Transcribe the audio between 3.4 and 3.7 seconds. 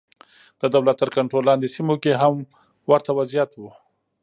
و.